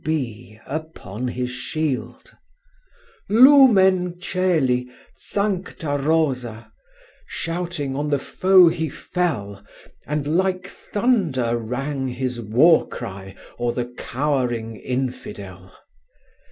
P. 0.03 0.53
B. 0.55 0.59
upon 0.65 1.27
his 1.27 1.51
shield. 1.51 2.35
"'Lumen 3.29 4.17
caeli, 4.19 4.89
sancta 5.15 5.95
Rosa!' 5.95 6.71
Shouting 7.27 7.95
on 7.95 8.09
the 8.09 8.17
foe 8.17 8.67
he 8.67 8.89
fell, 8.89 9.63
And 10.07 10.25
like 10.37 10.65
thunder 10.67 11.55
rang 11.55 12.07
his 12.07 12.41
war 12.41 12.87
cry 12.87 13.35
O'er 13.59 13.73
the 13.73 13.93
cowering 13.95 14.75
infidel. 14.75 15.71